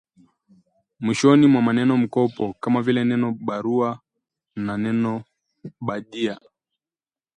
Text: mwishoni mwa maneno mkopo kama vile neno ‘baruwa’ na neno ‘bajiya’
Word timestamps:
mwishoni 0.99 1.47
mwa 1.47 1.61
maneno 1.61 1.97
mkopo 1.97 2.53
kama 2.59 2.81
vile 2.81 3.03
neno 3.03 3.31
‘baruwa’ 3.45 3.89
na 4.65 4.73
neno 4.83 5.23
‘bajiya’ 5.85 6.37